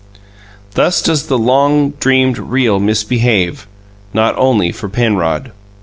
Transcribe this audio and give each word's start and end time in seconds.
Thus 0.73 0.99
does 0.99 1.27
the 1.27 1.37
long 1.37 1.91
dreamed 1.91 2.39
Real 2.39 2.79
misbehave 2.79 3.67
not 4.15 4.35
only 4.35 4.71
for 4.71 4.89
Penrod! 4.89 5.51